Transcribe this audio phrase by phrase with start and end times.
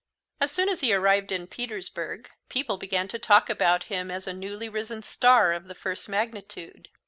[0.39, 4.33] As soon as he arrived in Petersburg, people began to talk about him as a
[4.33, 6.89] newly risen star of the first magnitude.